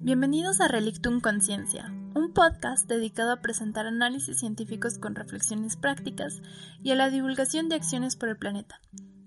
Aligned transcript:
Bienvenidos 0.00 0.60
a 0.60 0.68
Relictum 0.68 1.20
Conciencia, 1.20 1.92
un 2.14 2.32
podcast 2.32 2.88
dedicado 2.88 3.32
a 3.32 3.40
presentar 3.40 3.88
análisis 3.88 4.38
científicos 4.38 4.96
con 4.96 5.16
reflexiones 5.16 5.76
prácticas 5.76 6.40
y 6.84 6.92
a 6.92 6.94
la 6.94 7.10
divulgación 7.10 7.68
de 7.68 7.74
acciones 7.74 8.14
por 8.14 8.28
el 8.28 8.36
planeta. 8.36 8.80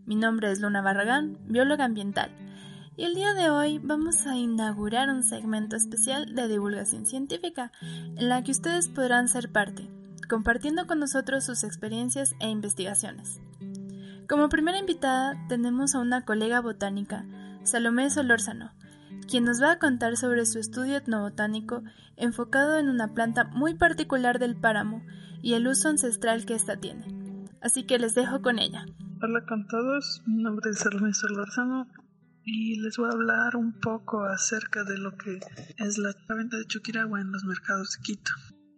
Mi 0.05 0.15
nombre 0.15 0.49
es 0.49 0.62
Luna 0.62 0.81
Barragán, 0.81 1.38
bióloga 1.45 1.84
ambiental, 1.84 2.31
y 2.95 3.03
el 3.03 3.15
día 3.15 3.34
de 3.34 3.49
hoy 3.49 3.79
vamos 3.79 4.26
a 4.26 4.38
inaugurar 4.38 5.09
un 5.09 5.23
segmento 5.23 5.76
especial 5.76 6.35
de 6.35 6.48
divulgación 6.48 7.05
científica 7.05 7.73
en 7.81 8.29
la 8.29 8.41
que 8.41 8.51
ustedes 8.51 8.88
podrán 8.88 9.27
ser 9.27 9.51
parte, 9.51 9.90
compartiendo 10.29 10.88
con 10.88 10.99
nosotros 10.99 11.43
sus 11.43 11.65
experiencias 11.65 12.34
e 12.40 12.48
investigaciones. 12.48 13.41
Como 14.29 14.48
primera 14.48 14.79
invitada 14.79 15.35
tenemos 15.49 15.95
a 15.95 15.99
una 15.99 16.23
colega 16.23 16.62
botánica, 16.62 17.26
Salomé 17.63 18.09
Solórzano, 18.09 18.71
quien 19.27 19.45
nos 19.45 19.61
va 19.61 19.73
a 19.73 19.80
contar 19.80 20.17
sobre 20.17 20.45
su 20.45 20.59
estudio 20.59 20.98
etnobotánico 20.98 21.84
enfocado 22.17 22.77
en 22.77 22.89
una 22.89 23.13
planta 23.13 23.45
muy 23.45 23.75
particular 23.75 24.40
del 24.40 24.55
páramo 24.55 25.04
y 25.41 25.54
el 25.54 25.68
uso 25.68 25.90
ancestral 25.90 26.46
que 26.46 26.55
ésta 26.55 26.77
tiene. 26.77 27.05
Así 27.62 27.85
que 27.85 27.99
les 27.99 28.15
dejo 28.15 28.41
con 28.41 28.59
ella. 28.59 28.85
Hola 29.21 29.46
con 29.48 29.68
todos, 29.68 30.23
mi 30.26 30.41
nombre 30.41 30.71
es 30.71 30.79
Salomé 30.79 31.13
Solorzano 31.13 31.87
y 32.43 32.79
les 32.79 32.98
voy 32.98 33.09
a 33.09 33.13
hablar 33.13 33.55
un 33.55 33.79
poco 33.79 34.23
acerca 34.23 34.84
de 34.84 34.98
lo 34.98 35.15
que 35.15 35.40
es 35.77 35.98
la 35.98 36.13
venta 36.35 36.57
de 36.57 36.65
Chuquiragua 36.65 37.21
en 37.21 37.31
los 37.31 37.43
mercados 37.43 37.98
de 37.98 38.03
Quito. 38.03 38.31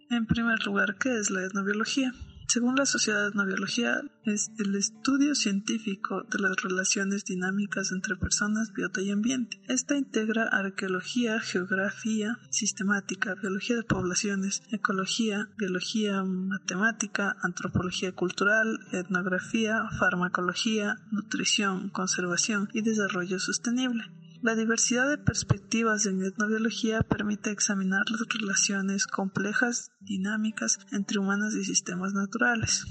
En 0.09 0.25
primer 0.25 0.63
lugar, 0.65 0.97
¿qué 0.99 1.17
es 1.17 1.31
la 1.31 1.45
etnobiología? 1.45 2.13
Según 2.53 2.75
la 2.75 2.85
Sociedad 2.85 3.23
de 3.23 3.29
Etnobiología, 3.29 4.03
es 4.25 4.51
el 4.59 4.75
estudio 4.75 5.33
científico 5.33 6.21
de 6.29 6.37
las 6.37 6.61
relaciones 6.61 7.25
dinámicas 7.25 7.91
entre 7.91 8.15
personas, 8.15 8.71
biota 8.73 9.01
y 9.01 9.09
ambiente. 9.09 9.59
Esta 9.67 9.97
integra 9.97 10.43
arqueología, 10.49 11.39
geografía, 11.39 12.37
sistemática, 12.51 13.33
biología 13.33 13.77
de 13.77 13.81
poblaciones, 13.81 14.61
ecología, 14.69 15.49
biología 15.57 16.23
matemática, 16.23 17.35
antropología 17.41 18.11
cultural, 18.11 18.81
etnografía, 18.91 19.89
farmacología, 19.97 20.97
nutrición, 21.09 21.89
conservación 21.89 22.69
y 22.71 22.83
desarrollo 22.83 23.39
sostenible. 23.39 24.03
La 24.43 24.55
diversidad 24.55 25.09
de 25.09 25.17
perspectivas 25.17 26.05
en 26.05 26.21
etnobiología 26.21 27.01
permite 27.01 27.49
examinar 27.49 28.03
las 28.09 28.27
relaciones 28.27 29.07
complejas, 29.07 29.93
dinámicas 30.01 30.79
entre 30.91 31.19
humanos 31.19 31.55
y 31.55 31.63
sistemas 31.63 32.13
naturales. 32.13 32.85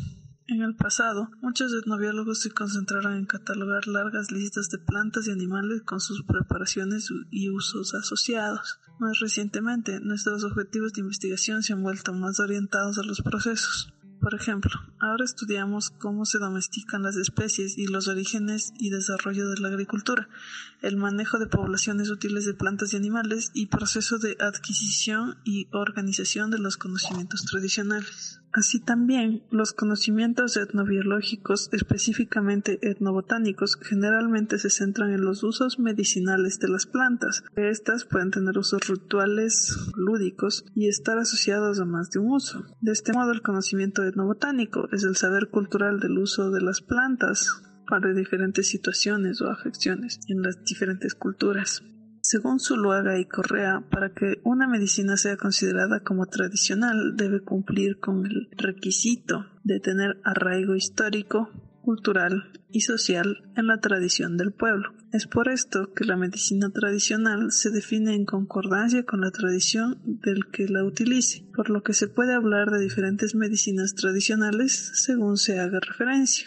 En 0.46 0.62
el 0.62 0.74
pasado, 0.76 1.28
muchos 1.42 1.74
etnobiólogos 1.74 2.40
se 2.40 2.52
concentraron 2.52 3.18
en 3.18 3.26
catalogar 3.26 3.86
largas 3.86 4.32
listas 4.32 4.70
de 4.70 4.78
plantas 4.78 5.28
y 5.28 5.30
animales 5.30 5.82
con 5.82 6.00
sus 6.00 6.22
preparaciones 6.22 7.10
y 7.30 7.50
usos 7.50 7.92
asociados. 7.92 8.80
Más 8.98 9.18
recientemente, 9.18 10.00
nuestros 10.00 10.44
objetivos 10.44 10.94
de 10.94 11.02
investigación 11.02 11.62
se 11.62 11.74
han 11.74 11.82
vuelto 11.82 12.14
más 12.14 12.40
orientados 12.40 12.96
a 12.96 13.02
los 13.02 13.20
procesos. 13.20 13.92
Por 14.22 14.36
ejemplo, 14.36 14.70
ahora 15.00 15.24
estudiamos 15.24 15.90
cómo 15.90 16.24
se 16.26 16.38
domestican 16.38 17.02
las 17.02 17.16
especies 17.16 17.76
y 17.76 17.88
los 17.88 18.06
orígenes 18.06 18.72
y 18.78 18.90
desarrollo 18.90 19.48
de 19.48 19.60
la 19.60 19.66
agricultura, 19.66 20.28
el 20.80 20.96
manejo 20.96 21.40
de 21.40 21.48
poblaciones 21.48 22.08
útiles 22.08 22.44
de 22.44 22.54
plantas 22.54 22.92
y 22.92 22.96
animales 22.96 23.50
y 23.52 23.66
proceso 23.66 24.18
de 24.18 24.36
adquisición 24.38 25.38
y 25.42 25.66
organización 25.72 26.52
de 26.52 26.60
los 26.60 26.76
conocimientos 26.76 27.44
tradicionales. 27.46 28.41
Así 28.54 28.80
también, 28.80 29.42
los 29.50 29.72
conocimientos 29.72 30.58
etnobiológicos, 30.58 31.70
específicamente 31.72 32.78
etnobotánicos, 32.82 33.76
generalmente 33.80 34.58
se 34.58 34.68
centran 34.68 35.10
en 35.10 35.24
los 35.24 35.42
usos 35.42 35.78
medicinales 35.78 36.58
de 36.58 36.68
las 36.68 36.84
plantas. 36.84 37.44
Estas 37.56 38.04
pueden 38.04 38.30
tener 38.30 38.58
usos 38.58 38.86
rituales, 38.86 39.74
lúdicos 39.96 40.66
y 40.74 40.88
estar 40.88 41.18
asociados 41.18 41.80
a 41.80 41.86
más 41.86 42.10
de 42.10 42.18
un 42.18 42.32
uso. 42.32 42.66
De 42.82 42.92
este 42.92 43.14
modo, 43.14 43.32
el 43.32 43.40
conocimiento 43.40 44.04
etnobotánico 44.04 44.86
es 44.92 45.02
el 45.04 45.16
saber 45.16 45.48
cultural 45.48 45.98
del 45.98 46.18
uso 46.18 46.50
de 46.50 46.60
las 46.60 46.82
plantas 46.82 47.62
para 47.88 48.12
diferentes 48.12 48.68
situaciones 48.68 49.40
o 49.40 49.50
afecciones 49.50 50.20
en 50.28 50.42
las 50.42 50.62
diferentes 50.64 51.14
culturas. 51.14 51.82
Según 52.24 52.60
Zuluaga 52.60 53.18
y 53.18 53.24
Correa, 53.24 53.84
para 53.90 54.14
que 54.14 54.40
una 54.44 54.68
medicina 54.68 55.16
sea 55.16 55.36
considerada 55.36 56.04
como 56.04 56.26
tradicional 56.26 57.16
debe 57.16 57.40
cumplir 57.40 57.98
con 57.98 58.24
el 58.24 58.48
requisito 58.56 59.46
de 59.64 59.80
tener 59.80 60.20
arraigo 60.22 60.76
histórico, 60.76 61.50
cultural 61.82 62.52
y 62.70 62.82
social 62.82 63.42
en 63.56 63.66
la 63.66 63.80
tradición 63.80 64.36
del 64.36 64.52
pueblo. 64.52 64.94
Es 65.12 65.26
por 65.26 65.48
esto 65.48 65.92
que 65.94 66.04
la 66.04 66.16
medicina 66.16 66.70
tradicional 66.70 67.50
se 67.50 67.70
define 67.70 68.14
en 68.14 68.24
concordancia 68.24 69.04
con 69.04 69.20
la 69.20 69.32
tradición 69.32 70.00
del 70.04 70.46
que 70.46 70.68
la 70.68 70.84
utilice, 70.84 71.44
por 71.56 71.70
lo 71.70 71.82
que 71.82 71.92
se 71.92 72.06
puede 72.06 72.34
hablar 72.34 72.70
de 72.70 72.78
diferentes 72.78 73.34
medicinas 73.34 73.96
tradicionales 73.96 74.92
según 74.94 75.38
se 75.38 75.58
haga 75.58 75.80
referencia. 75.80 76.46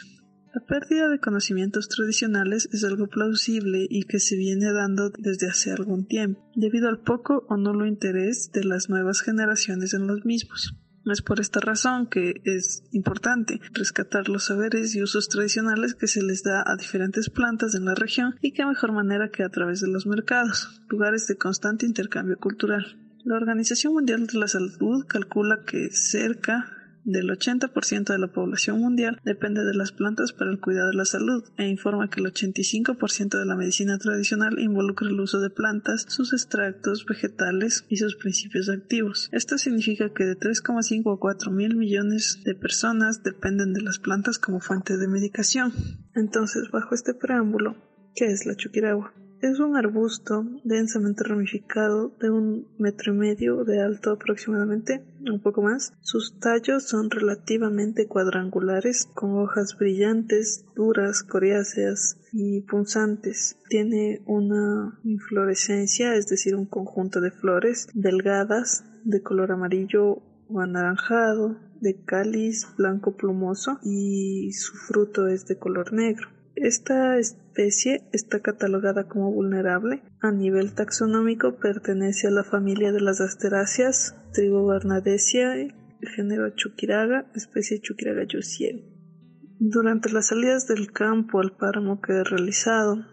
La 0.56 0.62
pérdida 0.62 1.10
de 1.10 1.20
conocimientos 1.20 1.90
tradicionales 1.90 2.70
es 2.72 2.86
algo 2.86 3.08
plausible 3.08 3.88
y 3.90 4.04
que 4.04 4.22
se 4.22 4.38
viene 4.38 4.72
dando 4.72 5.10
desde 5.10 5.50
hace 5.50 5.74
algún 5.74 6.08
tiempo, 6.08 6.50
debido 6.56 6.88
al 6.88 7.02
poco 7.02 7.46
o 7.50 7.58
nulo 7.58 7.86
interés 7.86 8.52
de 8.54 8.64
las 8.64 8.90
nuevas 8.90 9.20
generaciones 9.20 9.94
en 9.94 10.08
los 10.08 10.24
mismos. 10.24 10.74
Es 11.12 11.22
por 11.22 11.42
esta 11.42 11.60
razón 11.60 12.08
que 12.08 12.42
es 12.46 12.86
importante 12.94 13.60
rescatar 13.74 14.30
los 14.30 14.46
saberes 14.46 14.96
y 14.96 15.04
usos 15.04 15.28
tradicionales 15.28 15.94
que 15.94 16.08
se 16.08 16.24
les 16.24 16.42
da 16.42 16.64
a 16.66 16.78
diferentes 16.78 17.30
plantas 17.30 17.76
en 17.76 17.84
la 17.84 17.94
región 17.94 18.36
y 18.42 18.54
qué 18.54 18.66
mejor 18.66 18.94
manera 18.94 19.32
que 19.32 19.44
a 19.44 19.50
través 19.50 19.82
de 19.82 19.90
los 19.90 20.08
mercados, 20.08 20.82
lugares 20.88 21.28
de 21.28 21.36
constante 21.36 21.86
intercambio 21.86 22.38
cultural. 22.38 22.98
La 23.26 23.36
Organización 23.36 23.92
Mundial 23.92 24.26
de 24.26 24.40
la 24.40 24.48
Salud 24.48 25.06
calcula 25.06 25.66
que 25.66 25.90
cerca 25.92 26.72
del 27.06 27.30
80% 27.30 28.12
de 28.12 28.18
la 28.18 28.34
población 28.34 28.80
mundial 28.82 29.22
depende 29.24 29.64
de 29.64 29.76
las 29.76 29.92
plantas 29.92 30.34
para 30.34 30.52
el 30.52 30.60
cuidado 30.60 30.90
de 30.90 30.96
la 30.96 31.06
salud 31.06 31.44
e 31.58 31.68
informa 31.68 32.10
que 32.10 32.20
el 32.20 32.26
85% 32.26 33.40
de 33.40 33.46
la 33.46 33.56
medicina 33.56 33.98
tradicional 34.00 34.60
involucra 34.60 35.08
el 35.08 35.20
uso 35.20 35.40
de 35.40 35.52
plantas, 35.52 36.06
sus 36.10 36.34
extractos 36.34 37.06
vegetales 37.06 37.86
y 37.90 37.98
sus 37.98 38.16
principios 38.16 38.70
activos. 38.70 39.30
Esto 39.32 39.58
significa 39.58 40.14
que 40.14 40.26
de 40.26 40.38
3,5 40.38 41.16
a 41.16 41.20
4 41.20 41.52
mil 41.52 41.76
millones 41.78 42.42
de 42.44 42.56
personas 42.56 43.24
dependen 43.24 43.74
de 43.74 43.82
las 43.82 44.00
plantas 44.00 44.40
como 44.40 44.60
fuente 44.60 44.98
de 44.98 45.08
medicación. 45.08 45.74
Entonces, 46.16 46.72
bajo 46.72 46.96
este 46.96 47.14
preámbulo, 47.14 47.76
¿qué 48.16 48.26
es 48.26 48.48
la 48.48 48.56
chuquiragua? 48.56 49.14
Es 49.42 49.60
un 49.60 49.76
arbusto 49.76 50.46
densamente 50.64 51.24
ramificado 51.24 52.16
de 52.20 52.30
un 52.30 52.68
metro 52.80 53.14
y 53.14 53.18
medio 53.18 53.64
de 53.64 53.82
alto 53.82 54.12
aproximadamente, 54.12 55.06
un 55.22 55.42
poco 55.42 55.62
más. 55.62 55.94
Sus 56.02 56.40
tallos 56.40 56.88
son 56.88 57.10
relativamente 57.12 58.08
cuadrangulares, 58.08 59.10
con 59.14 59.38
hojas 59.38 59.78
brillantes, 59.78 60.66
duras, 60.76 61.22
coriáceas 61.24 62.18
y 62.32 62.62
punzantes. 62.62 63.58
Tiene 63.70 64.22
una 64.26 65.00
inflorescencia, 65.04 66.16
es 66.16 66.28
decir, 66.28 66.56
un 66.56 66.66
conjunto 66.66 67.22
de 67.22 67.32
flores 67.32 67.88
delgadas 67.94 68.84
de 69.04 69.22
color 69.22 69.52
amarillo 69.52 70.24
o 70.48 70.60
anaranjado, 70.60 71.58
de 71.82 72.04
cáliz 72.04 72.68
blanco 72.78 73.16
plumoso 73.16 73.80
y 73.84 74.52
su 74.54 74.76
fruto 74.76 75.28
es 75.28 75.46
de 75.46 75.58
color 75.58 75.94
negro. 75.94 76.35
Esta 76.56 77.18
especie 77.18 78.08
está 78.14 78.40
catalogada 78.40 79.08
como 79.08 79.32
vulnerable. 79.32 80.04
A 80.22 80.32
nivel 80.32 80.74
taxonómico 80.74 81.58
pertenece 81.58 82.28
a 82.28 82.32
la 82.32 82.44
familia 82.44 82.94
de 82.94 83.02
las 83.02 83.20
asteráceas, 83.20 84.16
tribu 84.34 84.66
Barnadesia, 84.66 85.54
género 86.02 86.50
Chuquiraga, 86.56 87.30
especie 87.36 87.82
Chuquiraga 87.82 88.24
yusiel. 88.24 88.86
Durante 89.60 90.10
las 90.12 90.28
salidas 90.28 90.68
del 90.68 90.92
campo 90.92 91.40
al 91.40 91.56
páramo 91.56 92.02
que 92.02 92.14
he 92.14 92.24
realizado, 92.24 93.06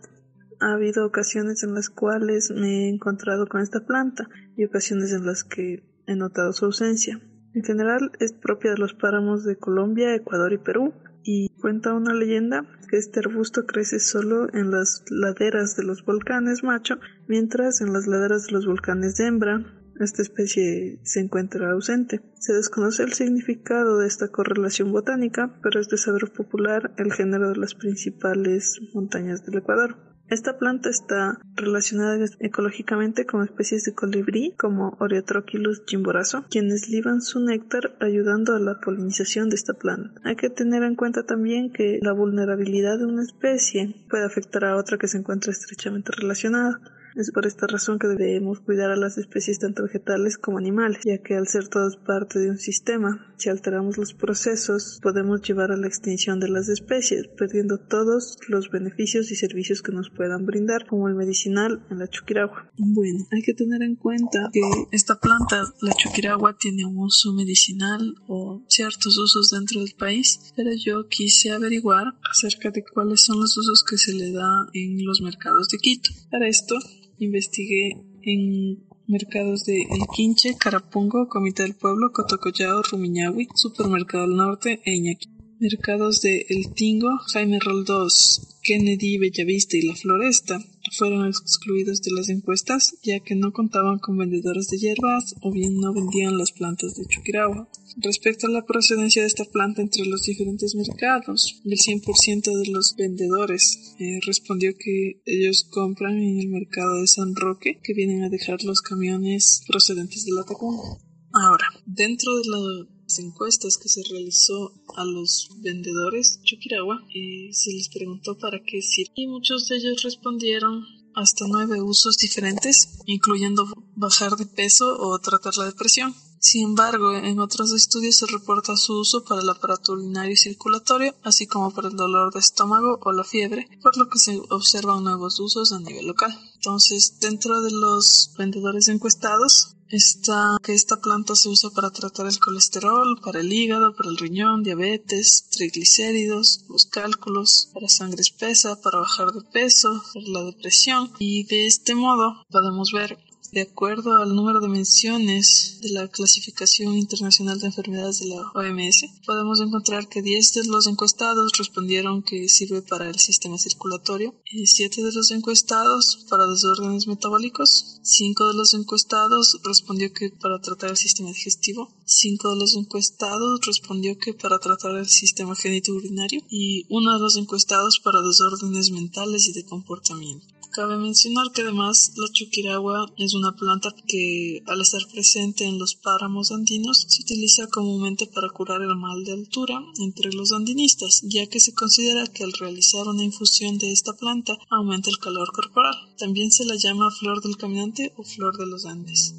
ha 0.61 0.73
habido 0.75 1.05
ocasiones 1.05 1.65
en 1.65 1.75
las 1.75 1.89
cuales 1.91 2.53
me 2.53 2.85
he 2.85 2.89
encontrado 2.89 3.47
con 3.49 3.61
esta 3.61 3.85
planta 3.85 4.29
y 4.57 4.65
ocasiones 4.65 5.13
en 5.13 5.27
las 5.27 5.43
que 5.43 5.85
he 6.07 6.15
notado 6.15 6.53
su 6.53 6.67
ausencia. 6.67 7.21
En 7.55 7.65
general 7.65 8.13
es 8.21 8.33
propia 8.33 8.71
de 8.71 8.79
los 8.79 8.95
páramos 8.95 9.45
de 9.45 9.57
Colombia, 9.57 10.15
Ecuador 10.15 10.53
y 10.53 10.59
Perú, 10.59 10.95
y 11.25 11.51
cuenta 11.61 11.95
una 11.95 12.15
leyenda 12.15 12.67
que 12.89 12.97
este 12.97 13.21
arbusto 13.21 13.67
crece 13.67 13.99
solo 14.01 14.53
en 14.53 14.71
las 14.71 15.05
laderas 15.11 15.77
de 15.77 15.85
los 15.85 16.05
volcanes 16.05 16.63
macho, 16.63 16.99
mientras 17.27 17.81
en 17.81 17.93
las 17.93 18.07
laderas 18.07 18.47
de 18.47 18.53
los 18.53 18.67
volcanes 18.67 19.17
de 19.17 19.27
hembra 19.27 19.83
esta 20.01 20.23
especie 20.23 20.99
se 21.03 21.21
encuentra 21.21 21.71
ausente. 21.71 22.21
Se 22.39 22.53
desconoce 22.53 23.05
el 23.05 23.13
significado 23.13 23.99
de 23.99 24.07
esta 24.07 24.29
correlación 24.29 24.91
botánica, 24.91 25.59
pero 25.63 25.81
es 25.81 25.89
de 25.89 25.97
saber 25.97 26.33
popular 26.33 26.93
el 26.97 27.13
género 27.13 27.51
de 27.51 27.57
las 27.57 27.75
principales 27.75 28.81
montañas 28.95 29.45
del 29.45 29.59
Ecuador. 29.59 30.12
Esta 30.33 30.57
planta 30.57 30.89
está 30.89 31.39
relacionada 31.57 32.25
ecológicamente 32.41 33.27
con 33.27 33.45
especies 33.45 33.85
de 33.85 33.93
colibrí 33.93 34.55
como 34.57 34.97
Oreotrochilus 34.99 35.83
jimborazo, 35.87 36.47
quienes 36.49 36.89
liban 36.89 37.21
su 37.21 37.39
néctar 37.41 37.99
ayudando 38.01 38.55
a 38.55 38.59
la 38.59 38.81
polinización 38.81 39.51
de 39.51 39.57
esta 39.57 39.75
planta. 39.75 40.19
Hay 40.25 40.37
que 40.37 40.49
tener 40.49 40.85
en 40.85 40.97
cuenta 40.97 41.25
también 41.25 41.71
que 41.71 41.99
la 42.01 42.15
vulnerabilidad 42.15 42.97
de 42.97 43.05
una 43.05 43.25
especie 43.25 43.95
puede 44.09 44.25
afectar 44.25 44.65
a 44.65 44.77
otra 44.77 44.97
que 44.97 45.07
se 45.07 45.19
encuentra 45.19 45.53
estrechamente 45.53 46.13
relacionada. 46.17 46.81
Es 47.15 47.31
por 47.31 47.47
esta 47.47 47.67
razón 47.67 47.99
que 47.99 48.09
debemos 48.09 48.61
cuidar 48.61 48.91
a 48.91 48.97
las 48.97 49.19
especies 49.19 49.59
tanto 49.59 49.83
vegetales 49.83 50.39
como 50.39 50.59
animales, 50.59 51.01
ya 51.05 51.19
que 51.19 51.35
al 51.35 51.47
ser 51.47 51.69
todas 51.69 51.97
parte 51.97 52.39
de 52.39 52.51
un 52.51 52.59
sistema, 52.59 53.35
si 53.37 53.51
alteramos 53.51 53.99
los 53.99 54.15
procesos, 54.15 54.99
podemos 55.03 55.43
llevar 55.43 55.73
a 55.73 55.77
la 55.77 55.87
extinción 55.87 56.41
de 56.41 56.49
las 56.49 56.69
especies, 56.69 57.29
perdiendo 57.29 57.79
todos 57.79 58.39
los 58.49 58.71
beneficios 58.71 59.31
y 59.31 59.37
servicios 59.37 59.83
que 59.83 59.93
nos 59.93 60.11
puedan 60.11 60.47
brindar, 60.47 60.87
como 60.87 61.09
el 61.09 61.15
medicinal 61.15 61.85
en 61.91 61.99
la 61.99 62.09
chuquiragua. 62.09 62.71
Bueno, 62.79 63.27
hay 63.31 63.43
que 63.43 63.53
tener 63.53 63.83
en 63.83 63.97
cuenta 63.97 64.49
que 64.53 64.61
esta 64.91 65.19
planta, 65.21 65.65
la 65.83 65.93
chuquiragua, 65.93 66.57
tiene 66.59 66.87
un 66.87 66.99
uso 66.99 67.33
medicinal 67.35 68.15
o 68.27 68.65
ciertos 68.69 69.19
usos 69.19 69.51
dentro 69.51 69.81
del 69.81 69.95
país, 69.99 70.53
pero 70.57 70.71
yo 70.75 71.09
quise 71.09 71.51
averiguar 71.51 72.15
acerca 72.31 72.71
de 72.71 72.85
cuáles 72.85 73.23
son 73.23 73.39
los 73.39 73.57
usos 73.57 73.85
que 73.85 73.99
se 73.99 74.15
le 74.15 74.33
da 74.33 74.67
en 74.73 75.05
los 75.05 75.21
mercados 75.21 75.69
de 75.69 75.79
Quito. 75.79 76.11
Para 76.31 76.49
esto, 76.49 76.77
Investigué 77.19 77.97
en 78.23 78.85
mercados 79.07 79.65
de 79.65 79.83
El 79.83 80.07
Quinche, 80.15 80.57
Carapungo, 80.57 81.29
Comité 81.29 81.63
del 81.63 81.75
Pueblo, 81.75 82.13
Cotocollao, 82.13 82.83
Rumiñahui, 82.83 83.49
Supermercado 83.55 84.27
del 84.27 84.37
Norte 84.37 84.81
e 84.85 84.95
Iñaki. 84.95 85.29
Mercados 85.59 86.23
de 86.23 86.47
El 86.49 86.75
Tingo, 86.75 87.19
Jaime 87.33 87.61
Roldós, 87.61 88.59
Kennedy, 88.63 89.19
Bellavista 89.19 89.77
y 89.77 89.83
La 89.83 89.95
Floresta 89.95 90.59
fueron 90.97 91.27
excluidos 91.27 92.03
de 92.03 92.13
las 92.13 92.29
encuestas 92.29 92.95
ya 93.03 93.21
que 93.21 93.35
no 93.35 93.53
contaban 93.53 93.99
con 93.99 94.17
vendedores 94.17 94.69
de 94.69 94.79
hierbas 94.79 95.35
o 95.41 95.51
bien 95.51 95.77
no 95.79 95.93
vendían 95.93 96.39
las 96.39 96.53
plantas 96.53 96.95
de 96.95 97.07
Chuquiragua. 97.07 97.69
Respecto 97.97 98.47
a 98.47 98.51
la 98.51 98.65
procedencia 98.65 99.23
de 99.23 99.29
esta 99.29 99.45
planta 99.45 99.83
entre 99.83 100.07
los 100.07 100.23
diferentes 100.23 100.75
mercados, 100.75 101.61
el 101.65 101.73
100% 101.73 102.59
de 102.59 102.71
los 102.71 102.95
vendedores 102.97 103.95
eh, 103.99 104.21
respondió 104.25 104.73
que 104.79 105.21
ellos 105.27 105.67
compran 105.71 106.19
en 106.19 106.39
el 106.39 106.49
mercado 106.49 107.01
de 107.01 107.07
San 107.07 107.35
Roque, 107.35 107.81
que 107.83 107.95
vienen 107.95 108.23
a 108.23 108.31
dejar 108.31 108.63
los 108.65 108.81
camiones 108.81 109.63
procedentes 109.67 110.25
de 110.25 110.33
la 110.33 110.45
Tacunga. 110.45 110.99
Ahora, 111.35 111.67
dentro 111.87 112.31
de 112.37 112.43
las 112.49 112.92
encuestas 113.19 113.77
que 113.77 113.89
se 113.89 114.03
realizó 114.09 114.73
a 114.97 115.05
los 115.05 115.49
vendedores 115.61 116.41
Chuquiragua, 116.43 117.05
eh, 117.15 117.51
se 117.53 117.73
les 117.73 117.89
preguntó 117.89 118.37
para 118.39 118.63
qué 118.63 118.83
sirve 118.83 119.13
y 119.15 119.27
muchos 119.27 119.69
de 119.69 119.77
ellos 119.77 120.03
respondieron 120.03 120.85
hasta 121.15 121.47
nueve 121.47 121.83
usos 121.83 122.17
diferentes, 122.17 122.99
incluyendo 123.07 123.67
bajar 123.97 124.37
de 124.37 124.47
peso 124.47 124.97
o 124.99 125.19
tratar 125.19 125.57
la 125.57 125.67
depresión. 125.67 126.15
Sin 126.39 126.65
embargo, 126.65 127.15
en 127.15 127.39
otros 127.39 127.73
estudios 127.73 128.17
se 128.17 128.27
reporta 128.27 128.77
su 128.77 128.99
uso 128.99 129.23
para 129.25 129.43
el 129.43 129.49
aparato 129.49 129.93
urinario 129.93 130.33
y 130.33 130.37
circulatorio, 130.37 131.15
así 131.23 131.47
como 131.47 131.73
para 131.73 131.87
el 131.87 131.95
dolor 131.95 132.33
de 132.33 132.41
estómago 132.41 132.99
o 133.01 133.13
la 133.13 133.23
fiebre, 133.23 133.69
por 133.81 133.97
lo 133.97 134.09
que 134.09 134.19
se 134.19 134.41
observan 134.51 135.05
nuevos 135.05 135.39
usos 135.39 135.71
a 135.71 135.79
nivel 135.79 136.07
local. 136.07 136.37
Entonces, 136.57 137.19
dentro 137.21 137.63
de 137.63 137.71
los 137.71 138.33
vendedores 138.37 138.89
encuestados, 138.89 139.77
está 139.97 140.57
que 140.63 140.73
esta 140.73 141.01
planta 141.01 141.35
se 141.35 141.49
usa 141.49 141.71
para 141.71 141.91
tratar 141.91 142.27
el 142.27 142.39
colesterol, 142.39 143.21
para 143.23 143.41
el 143.41 143.53
hígado, 143.53 143.95
para 143.95 144.09
el 144.09 144.17
riñón, 144.17 144.63
diabetes, 144.63 145.49
triglicéridos, 145.51 146.65
los 146.69 146.87
cálculos, 146.87 147.69
para 147.75 147.89
sangre 147.89 148.23
espesa, 148.23 148.81
para 148.81 148.99
bajar 148.99 149.33
de 149.33 149.43
peso, 149.43 150.03
para 150.15 150.27
la 150.29 150.45
depresión. 150.45 151.13
Y 151.19 151.45
de 151.45 151.67
este 151.67 151.95
modo 151.95 152.45
podemos 152.51 152.93
ver 152.93 153.19
de 153.51 153.63
acuerdo 153.63 154.17
al 154.17 154.35
número 154.35 154.61
de 154.61 154.69
menciones 154.69 155.79
de 155.83 155.91
la 155.91 156.09
clasificación 156.09 156.97
internacional 156.97 157.61
de 157.61 157.67
enfermedades 157.67 158.21
de 158.21 158.27
la 158.27 158.51
OMS, 158.55 159.05
podemos 159.27 159.61
encontrar 159.61 160.09
que 160.09 160.23
10 160.23 160.55
de 160.55 160.65
los 160.67 160.87
encuestados 160.87 161.53
respondieron 161.59 162.23
que 162.23 162.49
sirve 162.49 162.83
para 162.83 163.09
el 163.09 163.19
sistema 163.19 163.59
circulatorio, 163.59 164.35
7 164.65 165.03
de 165.03 165.13
los 165.13 165.31
encuestados 165.31 166.27
para 166.31 166.47
desórdenes 166.47 167.07
metabólicos, 167.07 168.01
5 168.03 168.49
de 168.49 168.55
los 168.55 168.75
encuestados 168.75 169.59
respondió 169.65 170.13
que 170.13 170.31
para 170.31 170.61
tratar 170.61 170.91
el 170.91 170.97
sistema 170.97 171.29
digestivo, 171.31 171.93
5 172.07 172.55
de 172.55 172.57
los 172.57 172.75
encuestados 172.75 173.61
respondió 173.67 174.17
que 174.19 174.35
para 174.35 174.59
tratar 174.59 174.97
el 174.97 175.09
sistema 175.09 175.55
genitourinario 175.55 176.43
y 176.49 176.87
uno 176.89 177.13
de 177.13 177.19
los 177.19 177.37
encuestados 177.37 178.01
para 178.01 178.23
desórdenes 178.23 178.91
mentales 178.91 179.47
y 179.49 179.53
de 179.53 179.65
comportamiento. 179.65 180.47
Cabe 180.73 180.97
mencionar 180.97 181.53
que 181.53 181.61
además 181.61 182.13
la 182.17 182.33
chuquiragua 182.33 183.13
es 183.19 183.35
una 183.35 183.55
planta 183.55 183.95
que 184.07 184.63
al 184.67 184.81
estar 184.81 185.03
presente 185.13 185.67
en 185.67 185.79
los 185.79 185.97
páramos 185.97 186.51
andinos 186.51 187.05
se 187.09 187.21
utiliza 187.21 187.67
comúnmente 187.67 188.27
para 188.27 188.49
curar 188.49 188.81
el 188.81 188.97
mal 188.97 189.23
de 189.23 189.33
altura 189.33 189.83
entre 190.01 190.33
los 190.33 190.51
andinistas, 190.51 191.21
ya 191.25 191.47
que 191.47 191.61
se 191.61 191.75
considera 191.75 192.27
que 192.27 192.45
al 192.45 192.55
realizar 192.55 193.07
una 193.07 193.23
infusión 193.23 193.77
de 193.77 193.93
esta 193.93 194.15
planta 194.15 194.57
aumenta 194.71 195.11
el 195.11 195.19
calor 195.19 195.53
corporal. 195.53 195.95
También 196.17 196.51
se 196.51 196.65
la 196.65 196.77
llama 196.77 197.11
flor 197.11 197.43
del 197.43 197.59
caminante 197.59 198.15
o 198.17 198.23
flor 198.23 198.57
de 198.57 198.67
los 198.67 198.87
Andes. 198.87 199.35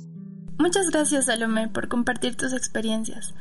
Muchas 0.59 0.91
gracias, 0.91 1.25
Salomé, 1.25 1.67
por 1.67 1.87
compartir 1.87 2.35
tus 2.35 2.53
experiencias. 2.53 3.33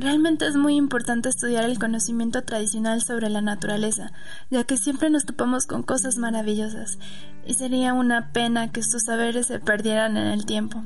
Realmente 0.00 0.46
es 0.46 0.56
muy 0.56 0.76
importante 0.76 1.28
estudiar 1.28 1.64
el 1.64 1.78
conocimiento 1.78 2.42
tradicional 2.42 3.02
sobre 3.02 3.28
la 3.28 3.42
naturaleza, 3.42 4.12
ya 4.50 4.64
que 4.64 4.78
siempre 4.78 5.10
nos 5.10 5.26
topamos 5.26 5.66
con 5.66 5.82
cosas 5.82 6.16
maravillosas, 6.16 6.98
y 7.46 7.52
sería 7.52 7.92
una 7.92 8.32
pena 8.32 8.72
que 8.72 8.80
estos 8.80 9.02
saberes 9.02 9.48
se 9.48 9.58
perdieran 9.58 10.16
en 10.16 10.28
el 10.28 10.46
tiempo. 10.46 10.82